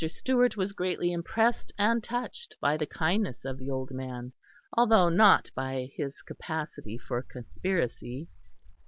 [0.09, 4.33] Stewart was greatly impressed and touched by the kindness of the old man,
[4.73, 8.27] although not by his capacity for conspiracy.